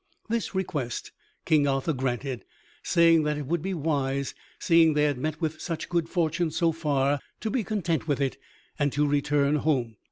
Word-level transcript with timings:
This 0.29 0.55
request 0.55 1.11
King 1.45 1.67
Arthur 1.67 1.93
granted, 1.93 2.43
saying 2.81 3.21
that 3.21 3.37
it 3.37 3.45
would 3.45 3.61
be 3.61 3.75
wise, 3.75 4.33
seeing 4.57 4.95
they 4.95 5.03
had 5.03 5.19
met 5.19 5.39
with 5.39 5.61
such 5.61 5.89
good 5.89 6.09
fortune 6.09 6.49
so 6.49 6.71
far, 6.71 7.19
to 7.39 7.51
be 7.51 7.63
content 7.63 8.07
with 8.07 8.19
it 8.19 8.35
and 8.79 8.91
to 8.93 9.05
return 9.05 9.57
home. 9.57 9.97